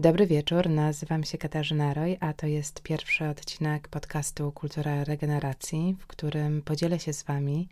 Dobry 0.00 0.26
wieczór, 0.26 0.68
nazywam 0.68 1.24
się 1.24 1.38
Katarzyna 1.38 1.94
Roy, 1.94 2.16
a 2.20 2.32
to 2.32 2.46
jest 2.46 2.82
pierwszy 2.82 3.28
odcinek 3.28 3.88
podcastu 3.88 4.52
Kultura 4.52 5.04
Regeneracji, 5.04 5.96
w 5.98 6.06
którym 6.06 6.62
podzielę 6.62 6.98
się 6.98 7.12
z 7.12 7.22
Wami 7.22 7.68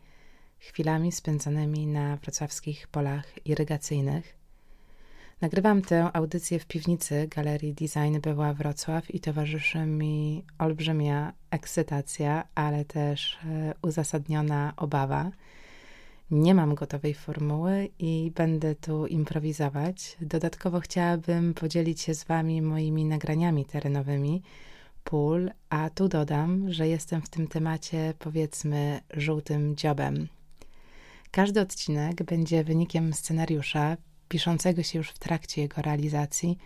chwilami 0.58 1.12
spędzonymi 1.12 1.86
na 1.86 2.16
wrocławskich 2.16 2.88
polach 2.88 3.46
irygacyjnych. 3.46 4.36
Nagrywam 5.40 5.82
tę 5.82 6.10
audycję 6.12 6.58
w 6.58 6.66
piwnicy 6.66 7.28
Galerii 7.36 7.74
Design 7.74 8.20
Była 8.20 8.54
Wrocław 8.54 9.14
i 9.14 9.20
towarzyszy 9.20 9.78
mi 9.78 10.44
olbrzymia 10.58 11.32
ekscytacja, 11.50 12.44
ale 12.54 12.84
też 12.84 13.38
e, 13.44 13.74
uzasadniona 13.82 14.72
obawa– 14.76 15.30
nie 16.30 16.54
mam 16.54 16.74
gotowej 16.74 17.14
formuły 17.14 17.88
i 17.98 18.32
będę 18.34 18.74
tu 18.74 19.06
improwizować. 19.06 20.16
Dodatkowo 20.20 20.80
chciałabym 20.80 21.54
podzielić 21.54 22.00
się 22.00 22.14
z 22.14 22.24
Wami 22.24 22.62
moimi 22.62 23.04
nagraniami 23.04 23.64
terenowymi 23.64 24.42
pól, 25.04 25.50
a 25.70 25.90
tu 25.90 26.08
dodam, 26.08 26.72
że 26.72 26.88
jestem 26.88 27.22
w 27.22 27.28
tym 27.28 27.48
temacie 27.48 28.14
powiedzmy 28.18 29.00
żółtym 29.14 29.76
dziobem. 29.76 30.28
Każdy 31.30 31.60
odcinek 31.60 32.22
będzie 32.22 32.64
wynikiem 32.64 33.12
scenariusza 33.12 33.96
piszącego 34.28 34.82
się 34.82 34.98
już 34.98 35.10
w 35.10 35.18
trakcie 35.18 35.62
jego 35.62 35.82
realizacji, 35.82 36.58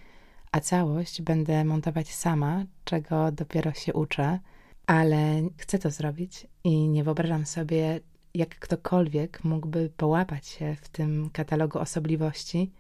a 0.53 0.61
całość 0.61 1.23
będę 1.23 1.65
montować 1.65 2.15
sama, 2.15 2.65
czego 2.85 3.33
dopiero 3.33 3.73
się 3.73 3.93
uczę, 3.93 4.39
ale 4.87 5.43
chcę 5.57 5.79
to 5.79 5.91
zrobić 5.91 6.47
i 6.65 6.89
nie 6.89 7.05
wyobrażam 7.05 7.47
sobie, 7.47 8.01
jak 8.35 8.59
ktokolwiek 8.59 9.45
mógłby 9.45 9.91
połapać 9.97 10.47
się 10.47 10.77
w 10.83 10.89
tym 10.89 11.31
katalogu 11.33 11.79
osobliwości, 11.79 12.71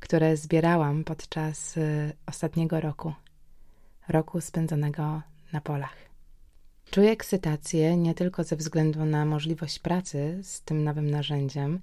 które 0.00 0.36
zbierałam 0.36 1.04
podczas 1.04 1.76
y, 1.76 2.12
ostatniego 2.26 2.80
roku, 2.80 3.12
roku 4.08 4.40
spędzonego 4.40 5.22
na 5.52 5.60
polach. 5.60 5.96
Czuję 6.90 7.10
ekscytację 7.10 7.96
nie 7.96 8.14
tylko 8.14 8.44
ze 8.44 8.56
względu 8.56 9.04
na 9.04 9.24
możliwość 9.24 9.78
pracy 9.78 10.38
z 10.42 10.62
tym 10.62 10.84
nowym 10.84 11.10
narzędziem. 11.10 11.80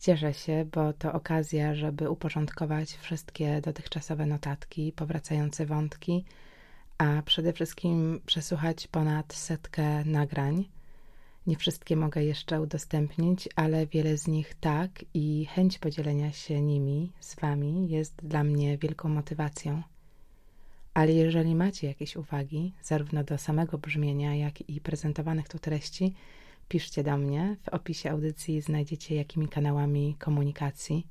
Cieszę 0.00 0.34
się, 0.34 0.64
bo 0.72 0.92
to 0.92 1.12
okazja, 1.12 1.74
żeby 1.74 2.10
uporządkować 2.10 2.92
wszystkie 2.92 3.60
dotychczasowe 3.60 4.26
notatki, 4.26 4.92
powracające 4.92 5.66
wątki, 5.66 6.24
a 6.98 7.22
przede 7.24 7.52
wszystkim 7.52 8.20
przesłuchać 8.26 8.86
ponad 8.86 9.34
setkę 9.34 10.04
nagrań 10.04 10.64
nie 11.46 11.56
wszystkie 11.56 11.96
mogę 11.96 12.24
jeszcze 12.24 12.60
udostępnić, 12.60 13.48
ale 13.56 13.86
wiele 13.86 14.16
z 14.18 14.28
nich 14.28 14.54
tak 14.54 15.04
i 15.14 15.46
chęć 15.46 15.78
podzielenia 15.78 16.32
się 16.32 16.60
nimi 16.60 17.12
z 17.20 17.34
Wami 17.34 17.88
jest 17.88 18.14
dla 18.16 18.44
mnie 18.44 18.78
wielką 18.78 19.08
motywacją. 19.08 19.82
Ale 20.94 21.12
jeżeli 21.12 21.54
macie 21.54 21.86
jakieś 21.86 22.16
uwagi, 22.16 22.72
zarówno 22.82 23.24
do 23.24 23.38
samego 23.38 23.78
brzmienia, 23.78 24.34
jak 24.34 24.68
i 24.70 24.80
prezentowanych 24.80 25.48
tu 25.48 25.58
treści, 25.58 26.14
piszcie 26.68 27.02
do 27.02 27.16
mnie. 27.16 27.56
W 27.62 27.68
opisie 27.68 28.10
audycji 28.10 28.60
znajdziecie 28.60 29.14
jakimi 29.14 29.48
kanałami 29.48 30.16
komunikacji. 30.18 31.06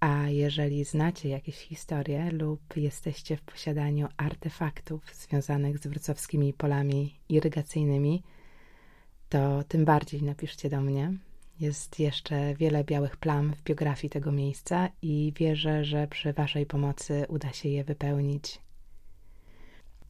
A 0.00 0.28
jeżeli 0.28 0.84
znacie 0.84 1.28
jakieś 1.28 1.56
historie 1.56 2.30
lub 2.30 2.76
jesteście 2.76 3.36
w 3.36 3.42
posiadaniu 3.42 4.08
artefaktów 4.16 5.14
związanych 5.14 5.78
z 5.78 5.86
wrocławskimi 5.86 6.52
polami 6.52 7.14
irygacyjnymi, 7.28 8.22
to 9.34 9.64
tym 9.68 9.84
bardziej 9.84 10.22
napiszcie 10.22 10.70
do 10.70 10.80
mnie. 10.80 11.12
Jest 11.60 12.00
jeszcze 12.00 12.54
wiele 12.54 12.84
białych 12.84 13.16
plam 13.16 13.54
w 13.54 13.62
biografii 13.62 14.10
tego 14.10 14.32
miejsca 14.32 14.88
i 15.02 15.32
wierzę, 15.36 15.84
że 15.84 16.06
przy 16.06 16.32
Waszej 16.32 16.66
pomocy 16.66 17.26
uda 17.28 17.52
się 17.52 17.68
je 17.68 17.84
wypełnić. 17.84 18.60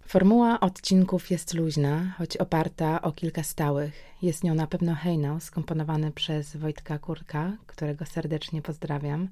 Formuła 0.06 0.60
odcinków 0.60 1.30
jest 1.30 1.54
luźna, 1.54 2.14
choć 2.18 2.36
oparta 2.36 3.02
o 3.02 3.12
kilka 3.12 3.42
stałych. 3.42 3.94
Jest 4.22 4.44
nią 4.44 4.54
na 4.54 4.66
pewno 4.66 4.94
hejnał 4.94 5.40
skomponowany 5.40 6.12
przez 6.12 6.56
Wojtka 6.56 6.98
Kurka, 6.98 7.56
którego 7.66 8.06
serdecznie 8.06 8.62
pozdrawiam. 8.62 9.28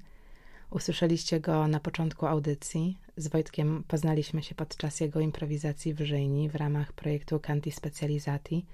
Usłyszeliście 0.71 1.39
go 1.39 1.67
na 1.67 1.79
początku 1.79 2.25
audycji. 2.25 2.97
Z 3.17 3.27
Wojtkiem 3.27 3.83
poznaliśmy 3.87 4.43
się 4.43 4.55
podczas 4.55 4.99
jego 4.99 5.19
improwizacji 5.19 5.93
w 5.93 6.01
Żyjni 6.01 6.49
w 6.49 6.55
ramach 6.55 6.93
projektu 6.93 7.39
Canti 7.39 7.71
Specializati– 7.71 8.65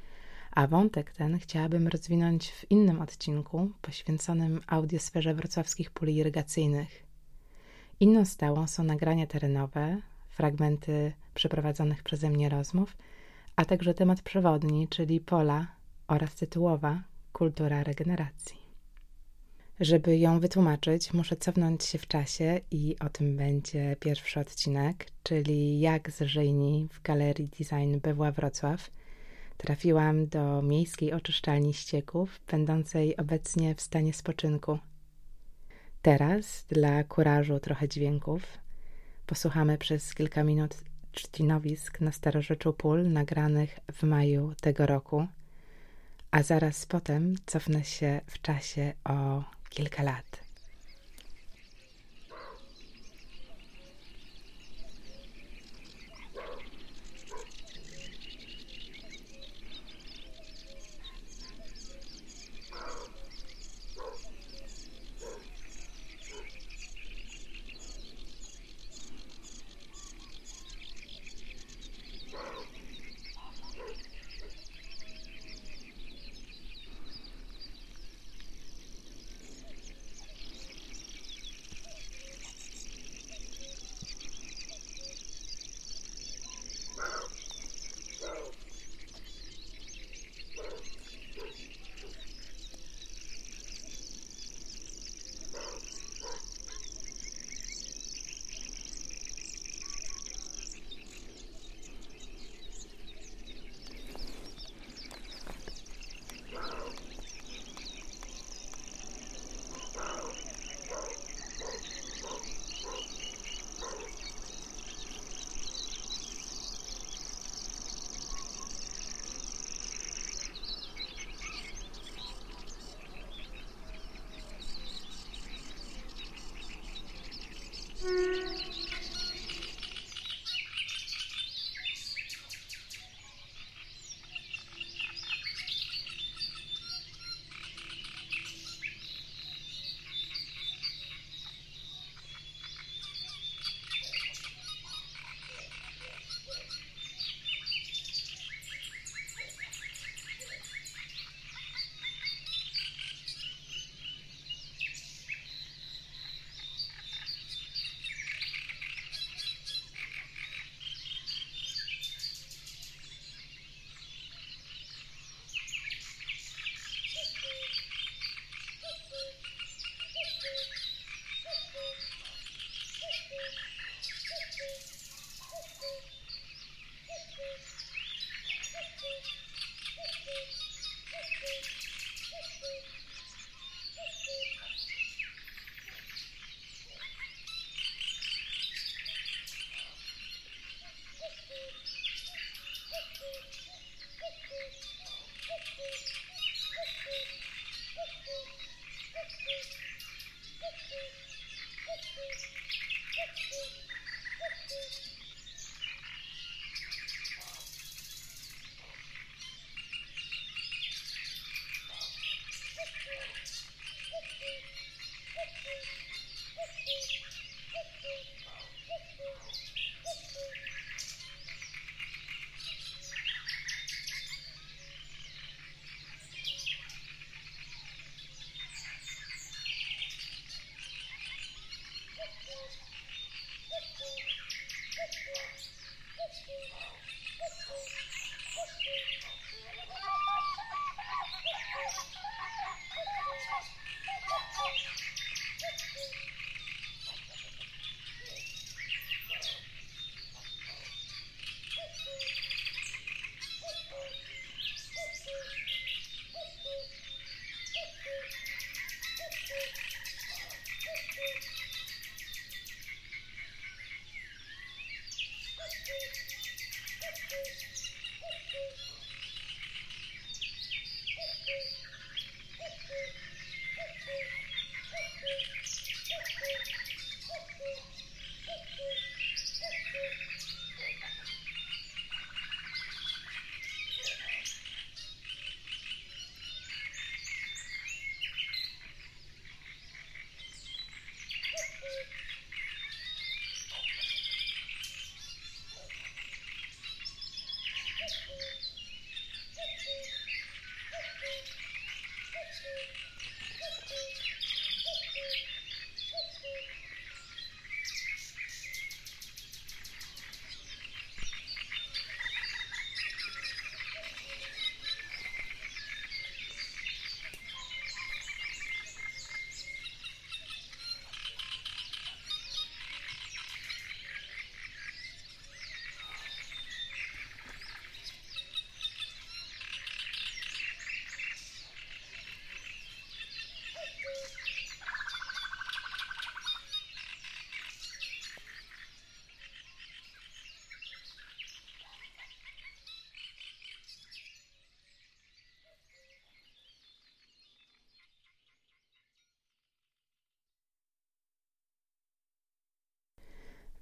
a 0.51 0.67
wątek 0.67 1.11
ten 1.11 1.39
chciałabym 1.39 1.87
rozwinąć 1.87 2.51
w 2.51 2.71
innym 2.71 3.01
odcinku 3.01 3.71
poświęconym 3.81 4.61
audiosferze 4.67 5.33
wrocławskich 5.33 5.91
pól 5.91 6.09
irygacyjnych. 6.09 7.03
Inną 7.99 8.25
stałą 8.25 8.67
są 8.67 8.83
nagrania 8.83 9.27
terenowe, 9.27 10.01
fragmenty 10.29 11.13
przeprowadzonych 11.33 12.03
przeze 12.03 12.29
mnie 12.29 12.49
rozmów, 12.49 12.97
a 13.55 13.65
także 13.65 13.93
temat 13.93 14.21
przewodni, 14.21 14.87
czyli 14.87 15.19
pola 15.19 15.67
oraz 16.07 16.35
tytułowa 16.35 17.03
Kultura 17.33 17.83
regeneracji. 17.83 18.59
Żeby 19.79 20.17
ją 20.17 20.39
wytłumaczyć, 20.39 21.13
muszę 21.13 21.35
cofnąć 21.35 21.83
się 21.83 21.97
w 21.97 22.07
czasie 22.07 22.61
i 22.71 22.95
o 22.99 23.09
tym 23.09 23.37
będzie 23.37 23.95
pierwszy 23.99 24.39
odcinek, 24.39 25.05
czyli 25.23 25.79
jak 25.79 26.11
z 26.11 26.21
Żyjni 26.21 26.87
w 26.91 27.01
Galerii 27.01 27.49
Design 27.59 27.99
Bewła 27.99 28.31
Wrocław 28.31 28.91
trafiłam 29.59 30.27
do 30.27 30.61
miejskiej 30.61 31.13
oczyszczalni 31.13 31.73
ścieków, 31.73 32.39
będącej 32.51 33.17
obecnie 33.17 33.75
w 33.75 33.81
stanie 33.81 34.13
spoczynku. 34.13 34.79
Teraz, 36.01 36.65
dla 36.69 37.03
kurażu 37.03 37.59
trochę 37.59 37.87
dźwięków, 37.89 38.41
posłuchamy 39.25 39.77
przez 39.77 40.15
kilka 40.15 40.43
minut 40.43 40.75
trzcinowisk 41.11 42.01
na 42.01 42.11
starorzeczu 42.11 42.73
pól 42.73 43.11
nagranych 43.11 43.79
w 43.91 44.03
maju 44.03 44.53
tego 44.61 44.85
roku, 44.85 45.27
a 46.31 46.43
zaraz 46.43 46.85
potem 46.85 47.35
cofnę 47.45 47.83
się 47.83 48.21
w 48.27 48.41
czasie 48.41 48.93
o 49.03 49.43
kilka 49.69 50.03
lat. 50.03 50.48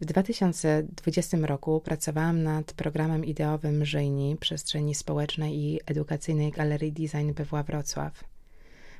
W 0.01 0.05
2020 0.05 1.37
roku 1.37 1.81
pracowałam 1.81 2.43
nad 2.43 2.73
programem 2.73 3.25
ideowym 3.25 3.85
Żyjni 3.85 4.37
przestrzeni 4.39 4.95
społecznej 4.95 5.57
i 5.57 5.79
edukacyjnej 5.85 6.51
Galerii 6.51 6.91
Design 6.91 7.33
BWA 7.33 7.63
Wrocław. 7.63 8.23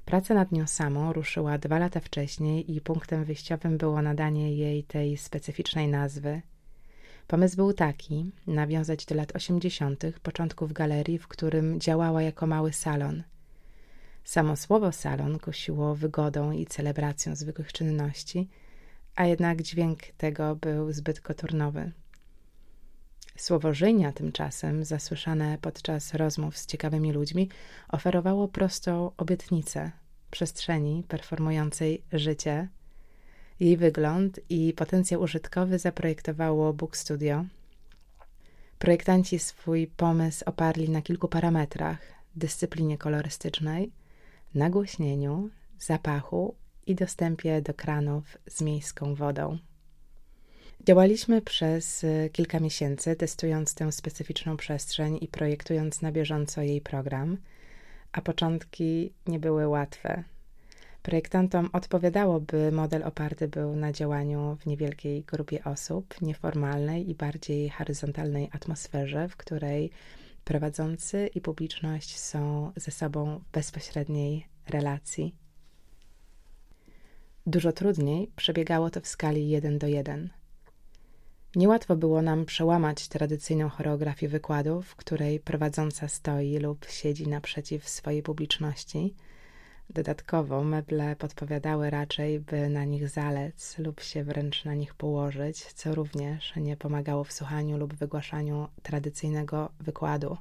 Praca 0.06 0.34
nad 0.34 0.52
nią 0.52 0.68
samą 0.68 1.14
ruszyła 1.14 1.58
dwa 1.58 1.80
lata 1.80 2.00
wcześniej 2.00 2.76
i 2.76 2.82
punktem 2.82 3.26
wyjściowym 3.26 3.78
było 3.78 4.02
nadanie 4.02 4.56
jej 4.56 4.84
tej 4.84 5.18
specyficznej 5.18 5.88
nazwy. 5.88 6.42
Pomysł 7.28 7.56
był 7.56 7.74
taki: 7.74 8.32
nawiązać 8.48 9.06
do 9.06 9.16
lat 9.16 9.36
80., 9.36 10.04
początków 10.24 10.74
galerii, 10.74 11.18
w 11.18 11.28
którym 11.28 11.80
działała 11.80 12.22
jako 12.22 12.48
mały 12.48 12.74
salon. 12.74 13.24
Samo 14.24 14.56
słowo 14.56 14.92
salon 14.92 15.40
kusiło 15.40 15.96
wygodą 15.96 16.52
i 16.52 16.66
celebracją 16.66 17.36
zwykłych 17.36 17.74
czynności 17.74 18.50
a 19.18 19.26
jednak 19.26 19.62
dźwięk 19.62 20.00
tego 20.18 20.56
był 20.56 20.92
zbyt 20.92 21.22
koturnowy. 21.22 21.92
Słowo 23.38 23.74
żyjnia 23.74 24.12
tymczasem, 24.12 24.86
zasłyszane 24.86 25.58
podczas 25.62 26.14
rozmów 26.14 26.58
z 26.58 26.66
ciekawymi 26.66 27.14
ludźmi, 27.14 27.50
oferowało 27.90 28.48
prostą 28.48 29.12
obietnicę 29.18 29.92
przestrzeni 30.32 31.04
performującej 31.08 32.04
życie. 32.14 32.68
Jej 33.60 33.78
wygląd 33.78 34.40
i 34.50 34.74
potencjał 34.74 35.22
użytkowy 35.22 35.80
zaprojektowało 35.80 36.74
Book 36.74 36.98
Studio. 36.98 37.46
Projektanci 38.80 39.40
swój 39.40 39.88
pomysł 39.88 40.44
oparli 40.46 40.90
na 40.90 41.02
kilku 41.02 41.28
parametrach: 41.28 42.00
dyscyplinie 42.36 42.98
kolorystycznej, 42.98 43.92
nagłośnieniu, 44.56 45.50
zapachu 45.80 46.56
i 46.88 46.96
dostępie 46.96 47.62
do 47.62 47.74
kranów 47.74 48.38
z 48.50 48.62
miejską 48.62 49.16
wodą. 49.16 49.58
Działaliśmy 50.88 51.42
przez 51.42 52.04
y, 52.04 52.30
kilka 52.34 52.60
miesięcy, 52.60 53.16
testując 53.16 53.74
tę 53.74 53.92
specyficzną 53.92 54.58
przestrzeń 54.58 55.18
i 55.22 55.28
projektując 55.28 56.02
na 56.02 56.12
bieżąco 56.12 56.62
jej 56.62 56.82
program, 56.82 57.38
a 58.12 58.22
początki 58.22 59.14
nie 59.28 59.40
były 59.40 59.68
łatwe. 59.68 60.24
Projektantom 61.02 61.70
odpowiadało, 61.74 62.40
by 62.40 62.72
model 62.72 63.04
oparty 63.04 63.48
był 63.48 63.76
na 63.76 63.92
działaniu 63.92 64.58
w 64.60 64.66
niewielkiej 64.66 65.24
grupie 65.24 65.64
osób, 65.64 66.22
nieformalnej 66.22 67.10
i 67.10 67.16
bardziej 67.16 67.70
horyzontalnej 67.70 68.50
atmosferze, 68.52 69.30
w 69.30 69.38
której 69.38 69.92
prowadzący 70.44 71.30
i 71.36 71.42
publiczność 71.42 72.20
są 72.20 72.72
ze 72.76 72.92
sobą 72.92 73.40
w 73.40 73.52
bezpośredniej 73.52 74.48
relacji. 74.70 75.47
Dużo 77.48 77.72
trudniej 77.72 78.32
przebiegało 78.36 78.90
to 78.90 79.02
w 79.02 79.08
skali 79.08 79.50
1 79.50 79.80
do 79.80 79.88
1. 79.88 80.30
Niełatwo 81.56 81.96
było 81.96 82.22
nam 82.22 82.46
przełamać 82.46 83.08
tradycyjną 83.08 83.70
choreografię 83.70 84.28
wykładu, 84.28 84.82
w 84.82 84.96
której 84.96 85.40
prowadząca 85.40 86.08
stoi 86.08 86.58
lub 86.58 86.86
siedzi 86.90 87.28
naprzeciw 87.28 87.90
swojej 87.90 88.24
publiczności. 88.24 89.16
Dodatkowo 89.90 90.64
meble 90.64 91.16
podpowiadały 91.16 91.90
raczej, 91.90 92.40
by 92.40 92.70
na 92.70 92.84
nich 92.84 93.10
zalec 93.10 93.78
lub 93.78 94.02
się 94.02 94.24
wręcz 94.24 94.66
na 94.66 94.74
nich 94.74 94.96
położyć, 94.96 95.74
co 95.74 95.96
również 95.96 96.56
nie 96.56 96.78
pomagało 96.78 97.24
w 97.24 97.34
słuchaniu 97.34 97.78
lub 97.78 97.94
wygłaszaniu 97.94 98.68
tradycyjnego 98.84 99.70
wykładu. 99.80 100.38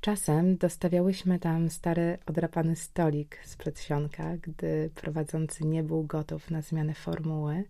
Czasem 0.00 0.56
dostawiałyśmy 0.56 1.38
tam 1.38 1.70
stary, 1.70 2.18
odrapany 2.26 2.76
stolik 2.76 3.38
z 3.44 3.56
przedsionka, 3.56 4.36
gdy 4.36 4.90
prowadzący 4.94 5.64
nie 5.64 5.82
był 5.82 6.04
gotów 6.04 6.50
na 6.50 6.62
zmianę 6.62 6.94
formuły. 6.94 7.64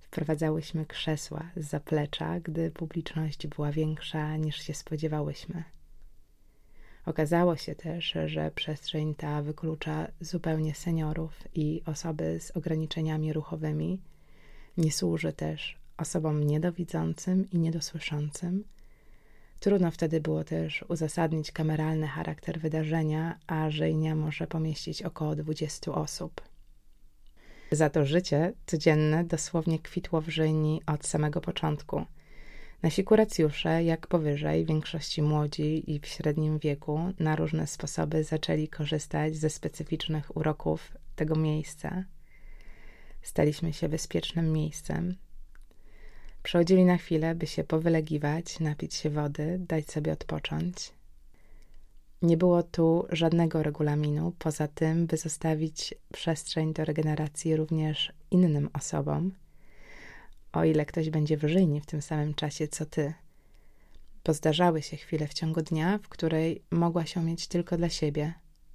Wprowadzałyśmy 0.00 0.86
krzesła 0.86 1.50
z 1.56 1.68
zaplecza, 1.68 2.40
gdy 2.40 2.70
publiczność 2.70 3.46
była 3.46 3.72
większa 3.72 4.36
niż 4.36 4.56
się 4.56 4.74
spodziewałyśmy. 4.74 5.64
Okazało 7.06 7.56
się 7.56 7.74
też, 7.74 8.14
że 8.26 8.50
przestrzeń 8.50 9.14
ta 9.14 9.42
wyklucza 9.42 10.08
zupełnie 10.20 10.74
seniorów 10.74 11.32
i 11.54 11.82
osoby 11.86 12.40
z 12.40 12.50
ograniczeniami 12.50 13.32
ruchowymi. 13.32 14.00
Nie 14.76 14.92
służy 14.92 15.32
też 15.32 15.78
osobom 15.96 16.44
niedowidzącym 16.44 17.50
i 17.50 17.58
niedosłyszącym 17.58 18.64
Trudno 19.60 19.90
wtedy 19.90 20.20
było 20.20 20.44
też 20.44 20.84
uzasadnić 20.88 21.52
kameralny 21.52 22.06
charakter 22.06 22.60
wydarzenia, 22.60 23.38
a 23.46 23.70
żyjnia 23.70 24.16
może 24.16 24.46
pomieścić 24.46 25.02
około 25.02 25.36
20 25.36 25.92
osób. 25.92 26.40
Za 27.72 27.90
to 27.90 28.06
życie 28.06 28.52
codzienne 28.66 29.24
dosłownie 29.24 29.78
kwitło 29.78 30.20
w 30.20 30.28
żyjni 30.28 30.82
od 30.86 31.06
samego 31.06 31.40
początku. 31.40 32.04
Nasi 32.82 33.04
kuracjusze, 33.04 33.84
jak 33.84 34.06
powyżej, 34.06 34.64
w 34.64 34.68
większości 34.68 35.22
młodzi 35.22 35.92
i 35.92 36.00
w 36.00 36.06
średnim 36.06 36.58
wieku, 36.58 37.00
na 37.18 37.36
różne 37.36 37.66
sposoby 37.66 38.24
zaczęli 38.24 38.68
korzystać 38.68 39.36
ze 39.36 39.50
specyficznych 39.50 40.36
uroków 40.36 40.92
tego 41.16 41.36
miejsca. 41.36 42.04
Staliśmy 43.22 43.72
się 43.72 43.88
bezpiecznym 43.88 44.52
miejscem, 44.52 45.16
Przychodzili 46.42 46.84
na 46.84 46.96
chwilę, 46.96 47.34
by 47.34 47.46
się 47.46 47.64
powylegiwać, 47.64 48.60
napić 48.60 48.94
się 48.94 49.10
wody, 49.10 49.58
dać 49.58 49.90
sobie 49.90 50.12
odpocząć. 50.12 50.92
Nie 52.22 52.36
było 52.36 52.62
tu 52.62 53.06
żadnego 53.10 53.62
regulaminu, 53.62 54.32
poza 54.38 54.68
tym, 54.68 55.06
by 55.06 55.16
zostawić 55.16 55.94
przestrzeń 56.12 56.72
do 56.72 56.84
regeneracji 56.84 57.56
również 57.56 58.12
innym 58.30 58.70
osobom, 58.72 59.32
o 60.52 60.64
ile 60.64 60.86
ktoś 60.86 61.10
będzie 61.10 61.36
w 61.36 61.44
w 61.82 61.86
tym 61.86 62.02
samym 62.02 62.34
czasie 62.34 62.68
co 62.68 62.86
ty. 62.86 63.14
Pozdarzały 64.22 64.82
się 64.82 64.96
chwile 64.96 65.26
w 65.26 65.34
ciągu 65.34 65.62
dnia, 65.62 65.98
w 65.98 66.08
której 66.08 66.62
mogła 66.70 67.06
się 67.06 67.24
mieć 67.24 67.46
tylko 67.48 67.76
dla 67.76 67.88
siebie, 67.88 68.34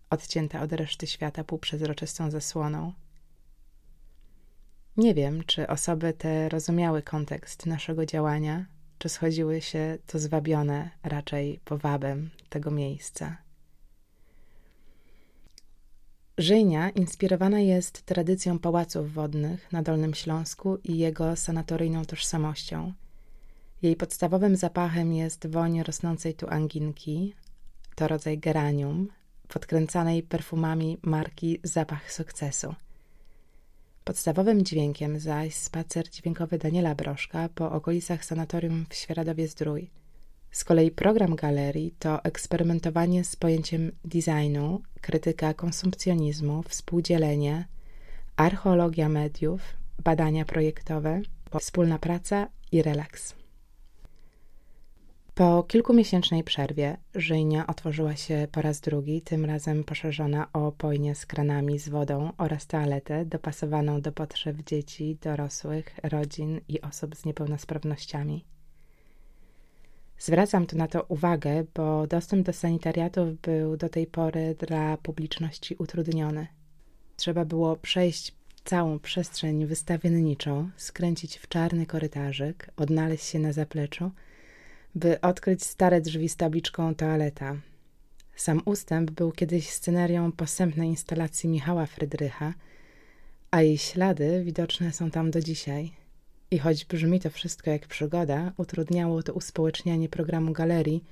odcięta 0.09 0.61
od 0.61 0.73
reszty 0.73 1.07
świata 1.07 1.43
półprzezroczystą 1.43 2.31
zasłoną– 2.31 2.93
nie 4.97 5.13
wiem, 5.13 5.43
czy 5.43 5.67
osoby 5.67 6.13
te 6.13 6.49
rozumiały 6.49 7.01
kontekst 7.01 7.65
naszego 7.65 8.05
działania, 8.05 8.65
czy 8.97 9.09
schodziły 9.09 9.61
się 9.61 9.97
to 10.07 10.19
zwabione 10.19 10.89
raczej 11.03 11.59
powabem 11.65 12.29
tego 12.49 12.71
miejsca. 12.71 13.37
Żyjnia 16.37 16.89
inspirowana 16.89 17.59
jest 17.59 18.01
tradycją 18.01 18.59
pałaców 18.59 19.13
wodnych 19.13 19.71
na 19.71 19.83
Dolnym 19.83 20.13
Śląsku 20.13 20.77
i 20.83 20.97
jego 20.97 21.35
sanatoryjną 21.35 22.05
tożsamością. 22.05 22.93
Jej 23.81 23.95
podstawowym 23.95 24.55
zapachem 24.55 25.13
jest 25.13 25.47
woń 25.47 25.83
rosnącej 25.83 26.33
tu 26.33 26.49
anginki, 26.49 27.33
to 27.95 28.07
rodzaj 28.07 28.37
geranium, 28.37 29.07
podkręcanej 29.47 30.23
perfumami 30.23 30.97
marki 31.01 31.59
Zapach 31.63 32.11
Sukcesu– 32.11 32.75
Podstawowym 34.05 34.65
dźwiękiem 34.65 35.19
zaś 35.19 35.55
spacer 35.55 36.09
dźwiękowy 36.09 36.57
Daniela 36.57 36.95
Broszka 36.95 37.49
po 37.55 37.71
okolicach 37.71 38.25
sanatorium 38.25 38.85
w 38.89 38.95
Świeradowie-Zdrój. 38.95 39.89
Z 40.51 40.63
kolei 40.63 40.91
program 40.91 41.35
galerii 41.35 41.95
to 41.99 42.23
eksperymentowanie 42.23 43.23
z 43.23 43.35
pojęciem 43.35 43.91
designu, 44.03 44.81
krytyka 45.01 45.53
konsumpcjonizmu, 45.53 46.63
współdzielenie, 46.63 47.67
archeologia 48.35 49.09
mediów, 49.09 49.61
badania 50.03 50.45
projektowe, 50.45 51.21
wspólna 51.59 51.99
praca 51.99 52.47
i 52.71 52.81
relaks. 52.81 53.44
Po 55.35 55.63
kilkumiesięcznej 55.63 56.43
przerwie 56.43 56.97
żyjnia 57.15 57.67
otworzyła 57.67 58.15
się 58.15 58.47
po 58.51 58.61
raz 58.61 58.79
drugi, 58.79 59.21
tym 59.21 59.45
razem 59.45 59.83
poszerzona 59.83 60.47
o 60.53 60.71
pojnie 60.71 61.15
z 61.15 61.25
kranami 61.25 61.79
z 61.79 61.89
wodą 61.89 62.31
oraz 62.37 62.67
toaletę 62.67 63.25
dopasowaną 63.25 64.01
do 64.01 64.11
potrzeb 64.11 64.57
dzieci, 64.65 65.17
dorosłych, 65.21 65.99
rodzin 66.03 66.61
i 66.67 66.81
osób 66.81 67.15
z 67.15 67.25
niepełnosprawnościami. 67.25 68.45
Zwracam 70.17 70.65
tu 70.65 70.77
na 70.77 70.87
to 70.87 71.03
uwagę, 71.03 71.65
bo 71.73 72.07
dostęp 72.07 72.45
do 72.45 72.53
sanitariatów 72.53 73.41
był 73.41 73.77
do 73.77 73.89
tej 73.89 74.07
pory 74.07 74.55
dla 74.59 74.97
publiczności 74.97 75.75
utrudniony. 75.75 76.47
Trzeba 77.15 77.45
było 77.45 77.75
przejść 77.75 78.35
całą 78.63 78.99
przestrzeń 78.99 79.65
wystawienniczą, 79.65 80.69
skręcić 80.77 81.37
w 81.37 81.47
czarny 81.47 81.85
korytarzyk, 81.85 82.71
odnaleźć 82.77 83.25
się 83.25 83.39
na 83.39 83.53
zapleczu– 83.53 84.11
by 84.95 85.21
odkryć 85.21 85.63
stare 85.63 86.01
drzwi 86.01 86.29
z 86.29 86.35
tabliczką 86.35 86.95
toaleta. 86.95 87.55
Sam 88.35 88.61
ustęp 88.65 89.11
był 89.11 89.31
kiedyś 89.31 89.69
scenerią 89.69 90.31
posępnej 90.31 90.89
instalacji 90.89 91.49
Michała 91.49 91.85
Frydrycha, 91.85 92.53
a 93.51 93.61
jej 93.61 93.77
ślady 93.77 94.43
widoczne 94.43 94.91
są 94.91 95.11
tam 95.11 95.31
do 95.31 95.41
dzisiaj. 95.41 95.91
I 96.51 96.59
choć 96.59 96.85
brzmi 96.85 97.19
to 97.19 97.29
wszystko 97.29 97.71
jak 97.71 97.87
przygoda, 97.87 98.51
utrudniało 98.57 99.23
to 99.23 99.33
uspołecznianie 99.33 100.09
programu 100.09 100.53
galerii, 100.53 101.03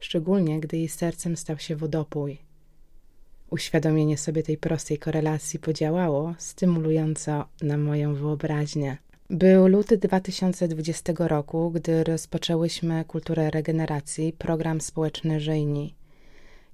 szczególnie 0.00 0.60
gdy 0.60 0.76
jej 0.76 0.88
sercem 0.88 1.36
stał 1.36 1.58
się 1.58 1.76
wodopój. 1.76 2.38
Uświadomienie 3.50 4.18
sobie 4.18 4.42
tej 4.42 4.58
prostej 4.58 4.98
korelacji 4.98 5.58
podziałało 5.58 6.34
stymulująco 6.38 7.48
na 7.62 7.76
moją 7.76 8.14
wyobraźnię. 8.14 8.96
Był 9.30 9.68
luty 9.68 9.98
2020 9.98 11.12
roku, 11.18 11.70
gdy 11.70 12.04
rozpoczęłyśmy 12.04 13.04
Kulturę 13.04 13.50
Regeneracji, 13.50 14.32
program 14.32 14.80
społeczny 14.80 15.40
Żyjni. 15.40 15.94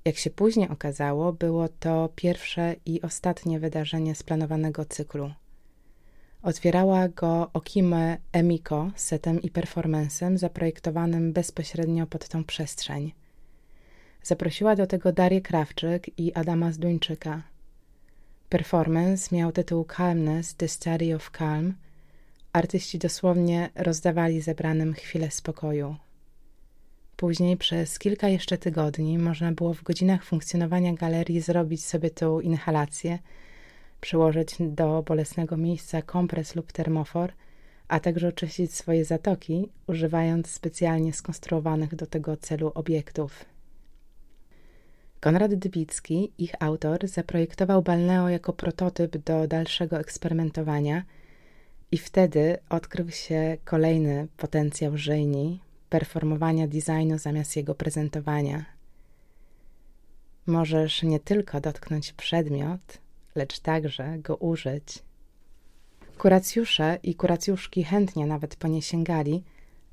Jak 0.05 0.17
się 0.17 0.31
później 0.31 0.69
okazało, 0.69 1.33
było 1.33 1.69
to 1.69 2.09
pierwsze 2.17 2.75
i 2.87 3.03
ostatnie 3.03 3.61
wydarzenie 3.61 4.15
z 4.15 4.23
planowanego 4.23 4.85
cyklu. 4.85 5.33
Otwierała 6.43 7.09
go 7.09 7.51
Okime 7.53 8.19
Emiko 8.33 8.91
setem 8.97 9.43
i 9.43 9.51
performancem 9.51 10.39
zaprojektowanym 10.39 11.33
bezpośrednio 11.33 12.07
pod 12.07 12.29
tą 12.29 12.45
przestrzeń. 12.45 13.13
Zaprosiła 14.23 14.77
do 14.77 14.87
tego 14.87 15.13
Darię 15.13 15.41
Krawczyk 15.41 16.19
i 16.19 16.35
Adama 16.35 16.73
Zduńczyka. 16.73 17.43
Performance 18.49 19.37
miał 19.37 19.53
tytuł 19.53 19.85
Calmness, 19.97 20.55
The 20.55 20.69
Study 20.69 21.15
of 21.15 21.31
Calm– 21.31 21.75
Artyści 22.53 22.99
dosłownie 22.99 23.71
rozdawali 23.75 24.41
zebranym 24.41 24.95
chwilę 24.95 25.31
spokoju. 25.31 25.97
Później 27.17 27.57
przez 27.57 27.99
kilka 27.99 28.29
jeszcze 28.29 28.59
tygodni 28.59 29.19
można 29.19 29.53
było 29.53 29.75
w 29.75 29.83
godzinach 29.83 30.25
funkcjonowania 30.25 30.95
galerii 30.95 31.41
zrobić 31.41 31.85
sobie 31.85 32.11
tą 32.11 32.41
inhalację, 32.41 33.19
przyłożyć 34.01 34.57
do 34.61 35.03
bolesnego 35.03 35.57
miejsca 35.57 36.03
kompres 36.03 36.55
lub 36.55 36.73
termofor, 36.73 37.33
a 37.89 38.01
także 38.01 38.29
oczyścić 38.29 38.75
swoje 38.75 39.05
zatoki, 39.05 39.69
używając 39.87 40.51
specjalnie 40.51 41.13
skonstruowanych 41.13 41.95
do 41.95 42.07
tego 42.07 42.37
celu 42.37 42.73
obiektów. 42.75 43.45
Konrad 45.21 45.55
Dybicki, 45.55 46.33
ich 46.39 46.55
autor, 46.61 47.09
zaprojektował 47.09 47.83
balneo 47.83 48.29
jako 48.29 48.53
prototyp 48.53 49.17
do 49.17 49.47
dalszego 49.47 49.99
eksperymentowania– 49.99 51.03
i 51.93 51.99
wtedy 51.99 52.59
odkrył 52.69 53.11
się 53.11 53.57
kolejny 53.65 54.29
potencjał 54.37 54.97
żyjni, 54.97 55.61
performowania 55.89 56.69
designu 56.69 57.19
zamiast 57.19 57.57
jego 57.57 57.75
prezentowania. 57.75 58.65
Możesz 60.47 61.03
nie 61.03 61.21
tylko 61.21 61.61
dotknąć 61.61 62.13
przedmiot, 62.13 62.99
lecz 63.35 63.61
także 63.61 64.19
go 64.19 64.37
użyć. 64.37 64.99
Kuracjusze 66.19 66.99
i 67.03 67.15
kuracjuszki 67.15 67.85
chętnie 67.85 68.27
nawet 68.27 68.57
po 68.57 68.69
nie 68.69 68.83
sięgali, 68.83 69.45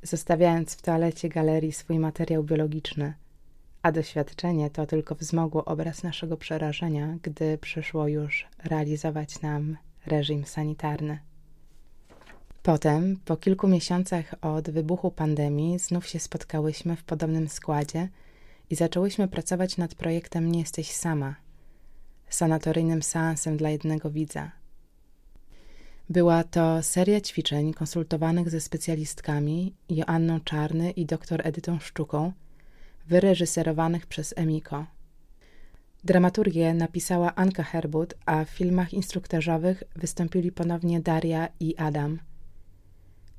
zostawiając 0.03 0.75
w 0.75 0.81
toalecie 0.81 1.29
galerii 1.29 1.71
swój 1.71 1.99
materiał 1.99 2.43
biologiczny, 2.43 3.13
a 3.81 3.91
doświadczenie 3.91 4.69
to 4.69 4.85
tylko 4.85 5.15
wzmogło 5.15 5.65
obraz 5.65 6.03
naszego 6.03 6.37
przerażenia, 6.37 7.17
gdy 7.21 7.57
przyszło 7.57 8.07
już 8.07 8.47
realizować 8.63 9.41
nam 9.41 9.77
reżim 10.05 10.45
sanitarny. 10.45 11.28
Potem, 12.69 13.17
po 13.25 13.37
kilku 13.37 13.67
miesiącach 13.67 14.35
od 14.41 14.69
wybuchu 14.69 15.11
pandemii, 15.11 15.79
znów 15.79 16.07
się 16.07 16.19
spotkałyśmy 16.19 16.95
w 16.95 17.03
podobnym 17.03 17.47
składzie 17.47 18.09
i 18.69 18.75
zaczęłyśmy 18.75 19.27
pracować 19.27 19.77
nad 19.77 19.95
projektem 19.95 20.51
Nie 20.51 20.59
jesteś 20.59 20.91
sama, 20.91 21.35
sanatoryjnym 22.29 23.03
seansem 23.03 23.57
dla 23.57 23.69
jednego 23.69 24.09
widza. 24.09 24.51
Była 26.09 26.43
to 26.43 26.83
seria 26.83 27.21
ćwiczeń 27.21 27.73
konsultowanych 27.73 28.49
ze 28.49 28.61
specjalistkami 28.61 29.73
Joanną 29.89 30.39
Czarny 30.39 30.91
i 30.91 31.05
dr 31.05 31.41
Edytą 31.43 31.79
Szczuką, 31.79 32.31
wyreżyserowanych 33.07 34.07
przez 34.07 34.33
Emiko. 34.37 34.85
Dramaturgię 36.03 36.73
napisała 36.73 37.35
Anka 37.35 37.63
Herbut, 37.63 38.13
a 38.25 38.45
w 38.45 38.49
filmach 38.49 38.93
instruktażowych 38.93 39.83
wystąpili 39.95 40.51
ponownie 40.51 40.99
Daria 40.99 41.49
i 41.59 41.77
Adam– 41.77 42.19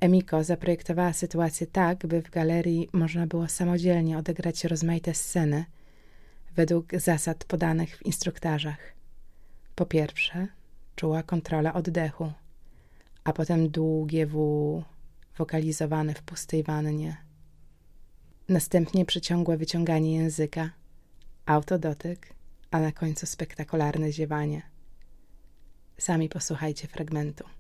Emiko 0.00 0.44
zaprojektowała 0.44 1.12
sytuację 1.12 1.66
tak, 1.66 2.06
by 2.06 2.22
w 2.22 2.30
galerii 2.30 2.88
można 2.92 3.26
było 3.26 3.48
samodzielnie 3.48 4.18
odegrać 4.18 4.64
rozmaite 4.64 5.14
sceny 5.14 5.64
według 6.56 6.92
zasad 6.94 7.44
podanych 7.44 7.96
w 7.96 8.06
instruktażach. 8.06 8.78
Po 9.74 9.86
pierwsze, 9.86 10.48
czuła 10.96 11.22
kontrolę 11.22 11.72
oddechu, 11.72 12.32
a 13.24 13.32
potem 13.32 13.68
długie 13.68 14.26
W 14.26 14.82
wokalizowane 15.38 16.14
w 16.14 16.22
pustej 16.22 16.62
wannie. 16.62 17.16
Następnie 18.48 19.04
przeciągłe 19.04 19.56
wyciąganie 19.56 20.16
języka, 20.16 20.70
autodotyk, 21.46 22.34
a 22.70 22.80
na 22.80 22.92
końcu 22.92 23.26
spektakularne 23.26 24.12
ziewanie. 24.12 24.62
Sami 25.98 26.28
posłuchajcie 26.28 26.88
fragmentu. 26.88 27.59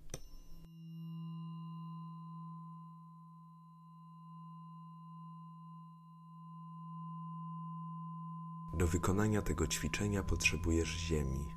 Do 8.74 8.86
wykonania 8.86 9.42
tego 9.42 9.66
ćwiczenia 9.66 10.22
potrzebujesz 10.22 10.88
ziemi. 10.88 11.54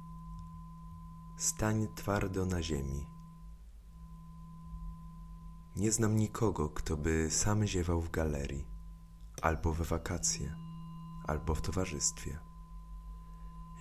Stań 1.38 1.88
twardo 1.96 2.46
na 2.46 2.64
ziemi. 2.64 3.08
Nie 5.76 5.92
znam 5.92 6.16
nikogo, 6.16 6.70
kto 6.70 6.98
by 6.98 7.28
sam 7.32 7.66
ziewał 7.66 8.02
w 8.02 8.12
galerii, 8.12 8.68
albo 9.42 9.74
we 9.74 9.84
wakacje, 9.84 10.56
albo 11.28 11.56
w 11.56 11.62
towarzystwie. 11.62 12.40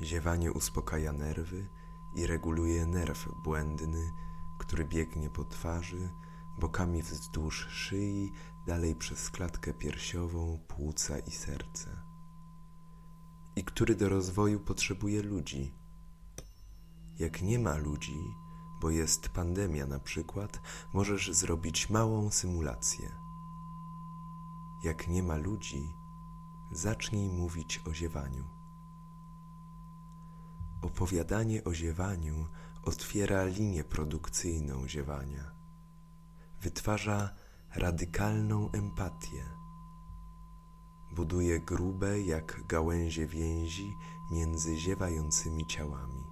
Ziewanie 0.02 0.52
uspokaja 0.52 1.12
nerwy 1.12 1.68
i 2.14 2.26
reguluje 2.26 2.86
nerw 2.86 3.28
błędny, 3.44 4.12
który 4.58 4.84
biegnie 4.84 5.30
po 5.30 5.44
twarzy, 5.44 6.10
bokami 6.58 7.02
wzdłuż 7.02 7.66
szyi, 7.70 8.32
dalej 8.66 8.94
przez 8.94 9.30
klatkę 9.30 9.74
piersiową, 9.74 10.58
płuca 10.68 11.18
i 11.18 11.30
serce. 11.30 12.11
I 13.56 13.64
który 13.64 13.94
do 13.94 14.08
rozwoju 14.08 14.60
potrzebuje 14.60 15.22
ludzi. 15.22 15.72
Jak 17.18 17.42
nie 17.42 17.58
ma 17.58 17.76
ludzi, 17.76 18.34
bo 18.80 18.90
jest 18.90 19.28
pandemia 19.28 19.86
na 19.86 20.00
przykład, 20.00 20.60
możesz 20.92 21.32
zrobić 21.32 21.90
małą 21.90 22.30
symulację. 22.30 23.12
Jak 24.84 25.08
nie 25.08 25.22
ma 25.22 25.36
ludzi, 25.36 25.82
zacznij 26.72 27.28
mówić 27.28 27.80
o 27.86 27.94
ziewaniu. 27.94 28.44
Opowiadanie 30.82 31.64
o 31.64 31.74
ziewaniu 31.74 32.46
otwiera 32.82 33.44
linię 33.44 33.84
produkcyjną 33.84 34.88
ziewania. 34.88 35.50
Wytwarza 36.60 37.30
radykalną 37.74 38.70
empatię. 38.70 39.61
Buduje 41.12 41.60
grube 41.60 42.20
jak 42.20 42.66
gałęzie 42.66 43.26
więzi 43.26 43.96
między 44.30 44.76
ziewającymi 44.76 45.66
ciałami. 45.66 46.26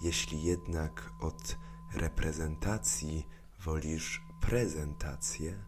Jeśli 0.00 0.42
jednak 0.42 1.12
od 1.20 1.58
reprezentacji 1.92 3.26
wolisz 3.64 4.26
prezentację, 4.40 5.64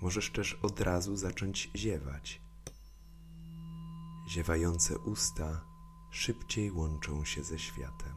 możesz 0.00 0.32
też 0.32 0.54
od 0.54 0.80
razu 0.80 1.16
zacząć 1.16 1.70
ziewać. 1.76 2.42
Ziewające 4.28 4.98
usta 4.98 5.64
szybciej 6.10 6.72
łączą 6.72 7.24
się 7.24 7.44
ze 7.44 7.58
światem. 7.58 8.14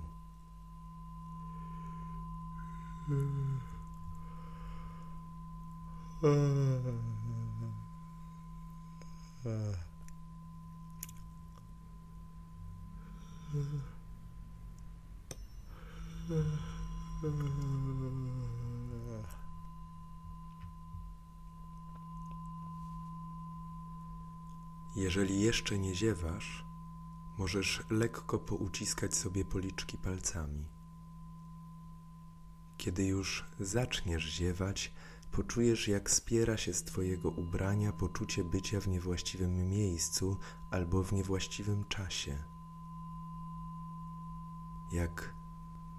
Jeżeli 24.96 25.42
jeszcze 25.42 25.80
nie 25.80 25.96
ziewasz, 25.96 26.66
możesz 27.38 27.84
lekko 27.90 28.40
pouciskać 28.40 29.16
sobie 29.16 29.46
policzki 29.46 29.98
palcami. 29.98 30.68
Kiedy 32.78 33.06
już 33.06 33.46
zaczniesz 33.60 34.24
ziewać, 34.24 34.94
poczujesz, 35.32 35.88
jak 35.88 36.12
spiera 36.12 36.58
się 36.58 36.74
z 36.74 36.84
Twojego 36.84 37.30
ubrania 37.30 37.92
poczucie 37.92 38.44
bycia 38.44 38.80
w 38.80 38.88
niewłaściwym 38.88 39.70
miejscu 39.70 40.38
albo 40.72 41.04
w 41.04 41.14
niewłaściwym 41.14 41.86
czasie. 41.86 42.44
Jak 44.92 45.36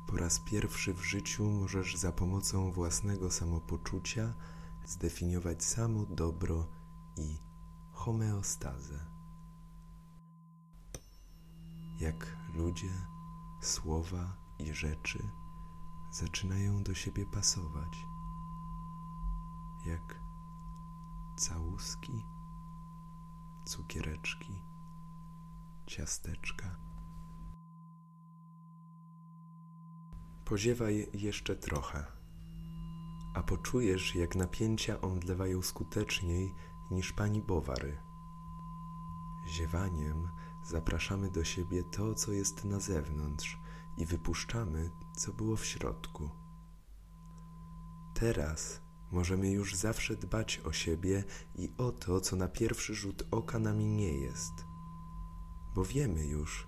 po 0.06 0.16
raz 0.16 0.40
pierwszy 0.40 0.94
w 0.94 1.04
życiu 1.04 1.50
możesz 1.50 1.96
za 1.96 2.12
pomocą 2.12 2.72
własnego 2.72 3.30
samopoczucia 3.30 4.34
zdefiniować 4.84 5.64
samo 5.64 6.06
dobro 6.06 6.68
i 7.16 7.38
homeostazę. 7.92 9.06
Jak 12.00 12.36
ludzie, 12.54 12.92
słowa 13.60 14.36
i 14.58 14.72
rzeczy 14.74 15.18
zaczynają 16.12 16.82
do 16.82 16.94
siebie 16.94 17.26
pasować. 17.26 18.11
Jak 19.86 20.20
całuski, 21.36 22.24
cukiereczki, 23.64 24.62
ciasteczka. 25.86 26.76
Poziewaj 30.44 31.10
jeszcze 31.12 31.56
trochę, 31.56 32.06
a 33.34 33.42
poczujesz, 33.42 34.14
jak 34.14 34.36
napięcia 34.36 35.00
omdlewają 35.00 35.62
skuteczniej 35.62 36.54
niż 36.90 37.12
pani 37.12 37.42
Bowary. 37.42 37.98
Ziewaniem 39.46 40.28
zapraszamy 40.64 41.30
do 41.30 41.44
siebie 41.44 41.82
to, 41.82 42.14
co 42.14 42.32
jest 42.32 42.64
na 42.64 42.80
zewnątrz 42.80 43.58
i 43.96 44.06
wypuszczamy, 44.06 44.90
co 45.16 45.32
było 45.32 45.56
w 45.56 45.66
środku. 45.66 46.30
Teraz 48.14 48.81
możemy 49.12 49.50
już 49.50 49.74
zawsze 49.74 50.16
dbać 50.16 50.60
o 50.64 50.72
siebie 50.72 51.24
i 51.54 51.72
o 51.78 51.92
to, 51.92 52.20
co 52.20 52.36
na 52.36 52.48
pierwszy 52.48 52.94
rzut 52.94 53.22
oka 53.30 53.58
nami 53.58 53.86
nie 53.86 54.12
jest, 54.12 54.66
bo 55.74 55.84
wiemy 55.84 56.26
już, 56.26 56.66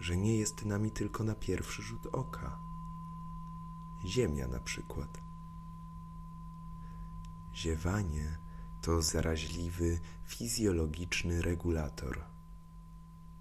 że 0.00 0.16
nie 0.16 0.38
jest 0.38 0.64
nami 0.64 0.90
tylko 0.90 1.24
na 1.24 1.34
pierwszy 1.34 1.82
rzut 1.82 2.06
oka. 2.12 2.58
Ziemia 4.04 4.48
na 4.48 4.60
przykład. 4.60 5.20
Ziewanie 7.54 8.38
to 8.82 9.02
zaraźliwy, 9.02 10.00
fizjologiczny 10.24 11.42
regulator. 11.42 12.24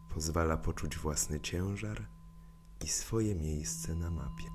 Pozwala 0.09 0.57
poczuć 0.57 0.97
własny 0.97 1.39
ciężar 1.39 2.07
i 2.81 2.87
swoje 2.87 3.35
miejsce 3.35 3.95
na 3.95 4.11
mapie. 4.11 4.51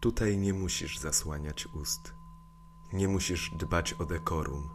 Tutaj 0.00 0.38
nie 0.38 0.54
musisz 0.54 0.98
zasłaniać 0.98 1.66
ust, 1.66 2.17
nie 2.92 3.08
musisz 3.08 3.50
dbać 3.50 3.92
o 3.92 4.04
dekorum, 4.04 4.68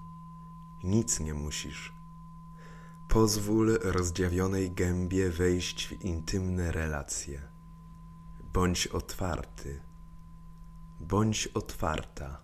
nic 0.84 1.20
nie 1.20 1.34
musisz. 1.34 1.94
Pozwól 3.10 3.80
rozdziawionej 3.82 4.72
gębie 4.72 5.30
wejść 5.30 5.88
w 5.88 6.02
intymne 6.06 6.72
relacje. 6.72 7.42
Bądź 8.54 8.88
otwarty, 8.88 9.82
bądź 11.00 11.48
otwarta, 11.48 12.42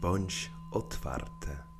bądź 0.00 0.50
otwarte. 0.70 1.73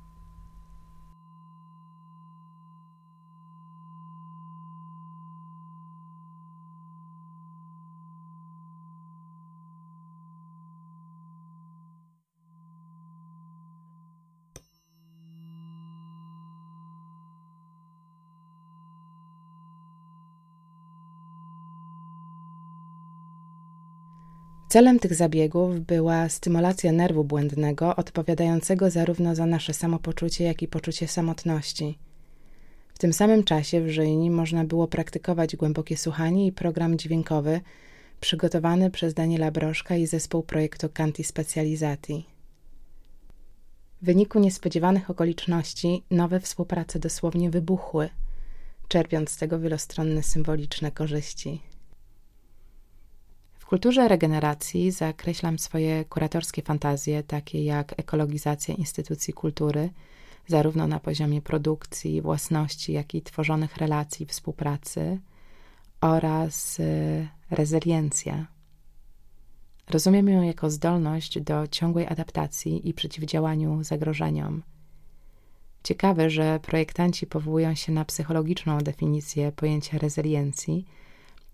Celem 24.75 24.99
tych 24.99 25.15
zabiegów 25.15 25.79
była 25.79 26.29
stymulacja 26.29 26.91
nerwu 26.91 27.23
błędnego, 27.23 27.95
odpowiadającego 27.95 28.89
zarówno 28.89 29.35
za 29.35 29.45
nasze 29.45 29.73
samopoczucie, 29.73 30.43
jak 30.43 30.61
i 30.61 30.67
poczucie 30.67 31.07
samotności. 31.07 31.97
W 32.93 32.99
tym 32.99 33.13
samym 33.13 33.43
czasie 33.43 33.81
w 33.81 33.89
Żyjni 33.89 34.29
można 34.31 34.63
było 34.63 34.87
praktykować 34.87 35.55
głębokie 35.55 35.97
słuchanie 35.97 36.47
i 36.47 36.51
program 36.51 36.97
dźwiękowy 36.97 37.61
przygotowany 38.19 38.91
przez 38.91 39.13
Daniela 39.13 39.51
Broszka 39.51 39.95
i 39.95 40.07
zespół 40.07 40.43
projektu 40.43 40.89
Canti 40.89 41.23
Specializati. 41.23 42.25
W 44.01 44.05
wyniku 44.05 44.39
niespodziewanych 44.39 45.09
okoliczności 45.09 46.03
nowe 46.11 46.39
współprace 46.39 46.99
dosłownie 46.99 47.49
wybuchły, 47.49 48.09
czerpiąc 48.87 49.29
z 49.29 49.37
tego 49.37 49.59
wielostronne 49.59 50.23
symboliczne 50.23 50.91
korzyści. 50.91 51.74
Kulturze 53.75 54.07
regeneracji 54.07 54.91
zakreślam 54.91 55.59
swoje 55.59 56.05
kuratorskie 56.05 56.61
fantazje, 56.61 57.23
takie 57.23 57.63
jak 57.63 57.99
ekologizacja 57.99 58.75
instytucji 58.75 59.33
kultury, 59.33 59.89
zarówno 60.47 60.87
na 60.87 60.99
poziomie 60.99 61.41
produkcji, 61.41 62.21
własności, 62.21 62.93
jak 62.93 63.15
i 63.15 63.21
tworzonych 63.21 63.77
relacji, 63.77 64.25
współpracy 64.25 65.19
oraz 66.01 66.79
y, 66.79 67.27
rezyliencja. 67.51 68.47
Rozumiem 69.89 70.29
ją 70.29 70.41
jako 70.41 70.69
zdolność 70.69 71.39
do 71.39 71.67
ciągłej 71.67 72.07
adaptacji 72.07 72.89
i 72.89 72.93
przeciwdziałaniu 72.93 73.83
zagrożeniom. 73.83 74.63
Ciekawe, 75.83 76.29
że 76.29 76.59
projektanci 76.59 77.27
powołują 77.27 77.75
się 77.75 77.91
na 77.91 78.05
psychologiczną 78.05 78.77
definicję 78.77 79.51
pojęcia 79.51 79.97
rezyliencji– 79.97 80.85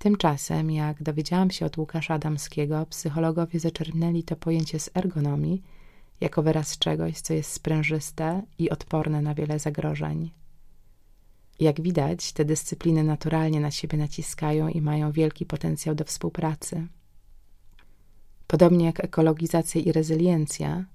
Tymczasem, 0.01 0.71
jak 0.71 1.03
dowiedziałam 1.03 1.51
się 1.51 1.65
od 1.65 1.77
Łukasza 1.77 2.13
Adamskiego, 2.13 2.85
psychologowie 2.89 3.59
zaczerpnęli 3.59 4.23
to 4.23 4.35
pojęcie 4.35 4.79
z 4.79 4.89
ergonomii 4.95 5.61
jako 6.21 6.43
wyraz 6.43 6.77
czegoś, 6.77 7.21
co 7.21 7.33
jest 7.33 7.51
sprężyste 7.51 8.41
i 8.59 8.69
odporne 8.69 9.21
na 9.21 9.35
wiele 9.35 9.59
zagrożeń. 9.59 10.31
Jak 11.59 11.81
widać, 11.81 12.33
te 12.33 12.45
dyscypliny 12.45 13.03
naturalnie 13.03 13.59
na 13.59 13.71
siebie 13.71 13.97
naciskają 13.97 14.67
i 14.67 14.81
mają 14.81 15.11
wielki 15.11 15.45
potencjał 15.45 15.95
do 15.95 16.03
współpracy. 16.03 16.87
Podobnie 18.47 18.85
jak 18.85 19.03
ekologizacja 19.03 19.81
i 19.81 19.91
rezyliencja, 19.91 20.85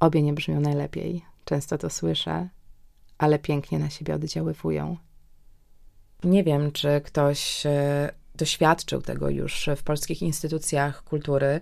obie 0.00 0.22
nie 0.22 0.32
brzmią 0.32 0.60
najlepiej, 0.60 1.22
często 1.44 1.78
to 1.78 1.90
słyszę, 1.90 2.48
ale 3.18 3.38
pięknie 3.38 3.78
na 3.78 3.90
siebie 3.90 4.14
oddziaływują. 4.14 4.96
Nie 6.24 6.44
wiem, 6.44 6.72
czy 6.72 7.00
ktoś 7.04 7.66
e, 7.66 8.21
doświadczył 8.34 9.02
tego 9.02 9.30
już 9.30 9.68
w 9.76 9.82
polskich 9.82 10.22
instytucjach 10.22 11.04
kultury, 11.04 11.60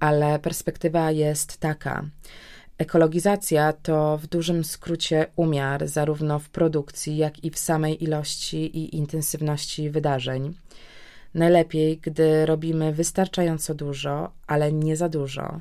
ale 0.00 0.38
perspektywa 0.38 1.10
jest 1.10 1.56
taka. 1.56 2.04
Ekologizacja 2.78 3.72
to 3.72 4.18
w 4.18 4.26
dużym 4.26 4.64
skrócie 4.64 5.26
umiar 5.36 5.88
zarówno 5.88 6.38
w 6.38 6.48
produkcji, 6.48 7.16
jak 7.16 7.44
i 7.44 7.50
w 7.50 7.58
samej 7.58 8.04
ilości 8.04 8.56
i 8.56 8.96
intensywności 8.96 9.90
wydarzeń. 9.90 10.54
Najlepiej, 11.34 11.98
gdy 11.98 12.46
robimy 12.46 12.92
wystarczająco 12.92 13.74
dużo, 13.74 14.32
ale 14.46 14.72
nie 14.72 14.96
za 14.96 15.08
dużo. 15.08 15.60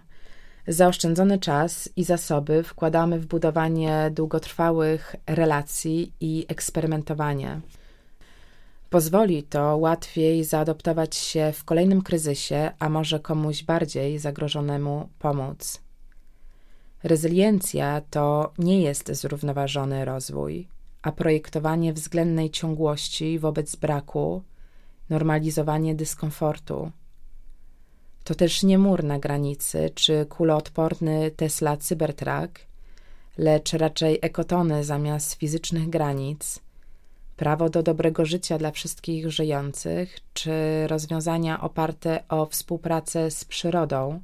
Zaoszczędzony 0.67 1.39
czas 1.39 1.89
i 1.95 2.03
zasoby 2.03 2.63
wkładamy 2.63 3.19
w 3.19 3.25
budowanie 3.25 4.11
długotrwałych 4.13 5.15
relacji 5.27 6.13
i 6.19 6.45
eksperymentowanie. 6.47 7.61
Pozwoli 8.91 9.43
to 9.43 9.77
łatwiej 9.77 10.43
zaadoptować 10.43 11.15
się 11.15 11.51
w 11.55 11.63
kolejnym 11.63 12.01
kryzysie, 12.01 12.71
a 12.79 12.89
może 12.89 13.19
komuś 13.19 13.63
bardziej 13.63 14.19
zagrożonemu 14.19 15.09
pomóc. 15.19 15.81
Rezyliencja 17.03 18.01
to 18.09 18.53
nie 18.57 18.81
jest 18.81 19.11
zrównoważony 19.11 20.05
rozwój, 20.05 20.67
a 21.01 21.11
projektowanie 21.11 21.93
względnej 21.93 22.49
ciągłości 22.49 23.39
wobec 23.39 23.75
braku, 23.75 24.43
normalizowanie 25.09 25.95
dyskomfortu. 25.95 26.91
To 28.23 28.35
też 28.35 28.63
nie 28.63 28.77
mur 28.77 29.03
na 29.03 29.19
granicy 29.19 29.89
czy 29.95 30.25
kuloodporny 30.25 31.31
Tesla 31.31 31.77
Cybertruck, 31.77 32.59
lecz 33.37 33.73
raczej 33.73 34.19
ekotony 34.21 34.83
zamiast 34.83 35.33
fizycznych 35.33 35.89
granic– 35.89 36.59
prawo 37.41 37.69
do 37.69 37.83
dobrego 37.83 38.25
życia 38.25 38.57
dla 38.57 38.71
wszystkich 38.71 39.31
żyjących, 39.31 40.19
czy 40.33 40.51
rozwiązania 40.87 41.61
oparte 41.61 42.23
o 42.29 42.45
współpracę 42.45 43.31
z 43.31 43.45
przyrodą 43.45 44.21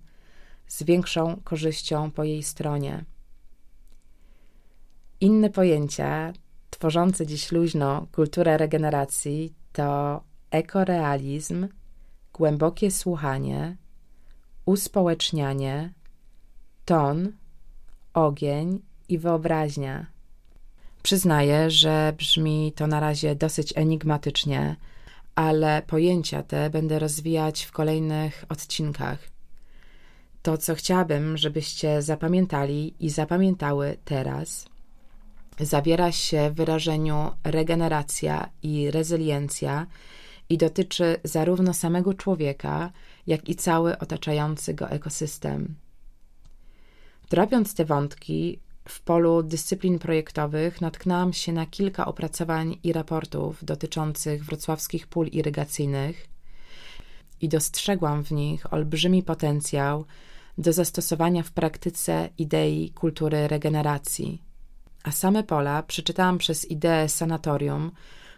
z 0.68 0.84
większą 0.84 1.42
korzyścią 1.44 2.12
po 2.12 2.24
jej 2.24 2.44
stronie. 2.44 3.06
Inne 5.22 5.50
pojęcia 5.50 6.34
tworzące 6.70 7.26
dziś 7.26 7.52
luźno 7.52 8.08
kulturę 8.12 8.58
regeneracji 8.58 9.54
to 9.74 10.22
ekorealizm, 10.52 11.68
głębokie 12.34 12.92
słuchanie, 12.92 13.78
uspołecznianie, 14.66 15.94
ton, 16.86 17.32
ogień 18.14 18.80
i 19.10 19.18
wyobraźnia. 19.18 20.17
Przyznaję, 21.04 21.72
że 21.72 22.14
brzmi 22.18 22.74
to 22.76 22.88
na 22.88 23.00
razie 23.00 23.36
dosyć 23.36 23.74
enigmatycznie, 23.76 24.76
ale 25.36 25.82
pojęcia 25.88 26.44
te 26.44 26.70
będę 26.70 27.00
rozwijać 27.00 27.64
w 27.64 27.72
kolejnych 27.72 28.46
odcinkach. 28.50 29.20
To, 30.42 30.58
co 30.58 30.76
chciałabym, 30.76 31.38
żebyście 31.38 32.02
zapamiętali 32.02 32.96
i 33.00 33.10
zapamiętały 33.10 33.98
teraz, 34.06 34.66
zawiera 35.60 36.12
się 36.12 36.50
w 36.50 36.56
wyrażeniu 36.56 37.32
regeneracja 37.44 38.50
i 38.64 38.92
rezyliencja 38.92 39.88
i 40.50 40.58
dotyczy 40.58 41.16
zarówno 41.24 41.74
samego 41.74 42.14
człowieka, 42.14 42.92
jak 43.28 43.50
i 43.50 43.56
cały 43.56 43.98
otaczający 44.00 44.74
go 44.74 44.90
ekosystem. 44.90 45.76
Drobiąc 47.30 47.76
te 47.76 47.86
wątki, 47.86 48.60
w 48.90 49.02
polu 49.02 49.44
dyscyplin 49.44 50.00
projektowych 50.00 50.82
natknęłam 50.82 51.34
się 51.34 51.52
na 51.54 51.66
kilka 51.66 52.06
opracowań 52.06 52.78
i 52.84 52.94
raportów 52.94 53.66
dotyczących 53.66 54.46
wrocławskich 54.46 55.08
pól 55.08 55.28
irygacyjnych 55.28 56.28
i 57.42 57.50
dostrzegłam 57.50 58.24
w 58.24 58.32
nich 58.32 58.74
olbrzymi 58.74 59.24
potencjał 59.24 60.06
do 60.58 60.74
zastosowania 60.74 61.44
w 61.44 61.52
praktyce 61.52 62.30
idei 62.38 62.92
kultury 62.96 63.48
regeneracji. 63.48 64.42
A 65.04 65.12
same 65.12 65.44
pola 65.44 65.84
przeczytałam 65.84 66.38
przez 66.38 66.66
ideę 66.66 67.10
sanatorium, 67.10 67.92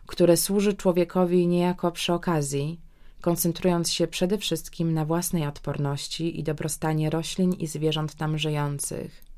które 0.06 0.38
służy 0.38 0.74
człowiekowi 0.74 1.48
niejako 1.48 1.92
przy 1.92 2.14
okazji, 2.14 2.80
koncentrując 3.22 3.92
się 3.92 4.08
przede 4.08 4.38
wszystkim 4.38 4.94
na 4.94 5.06
własnej 5.06 5.48
odporności 5.48 6.40
i 6.40 6.44
dobrostanie 6.44 7.10
roślin 7.10 7.54
i 7.54 7.68
zwierząt 7.68 8.16
tam 8.16 8.38
żyjących. 8.38 9.29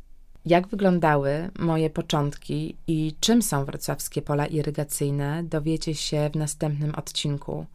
Jak 0.45 0.67
wyglądały 0.67 1.49
moje 1.59 1.89
początki 1.89 2.77
i 2.87 3.15
czym 3.19 3.41
są 3.41 3.65
wrocławskie 3.65 4.21
pola 4.21 4.45
irygacyjne, 4.45 5.43
dowiecie 5.43 5.95
się 5.95 6.29
w 6.33 6.35
następnym 6.35 6.95
odcinku. 6.95 7.65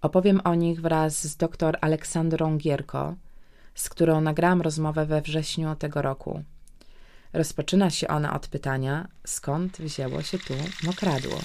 Opowiem 0.00 0.40
o 0.44 0.54
nich 0.54 0.80
wraz 0.80 1.28
z 1.28 1.36
dr 1.36 1.78
Aleksandrą 1.80 2.58
Gierko, 2.58 3.14
z 3.74 3.88
którą 3.88 4.20
nagrałam 4.20 4.62
rozmowę 4.62 5.06
we 5.06 5.22
wrześniu 5.22 5.76
tego 5.76 6.02
roku. 6.02 6.42
Rozpoczyna 7.32 7.90
się 7.90 8.08
ona 8.08 8.34
od 8.34 8.48
pytania, 8.48 9.08
skąd 9.26 9.78
wzięło 9.78 10.22
się 10.22 10.38
tu 10.38 10.54
mokradło. 10.82 11.38